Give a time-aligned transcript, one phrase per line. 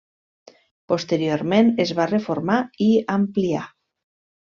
[0.93, 2.59] Posteriorment es va reformar
[2.89, 3.67] i ampliar.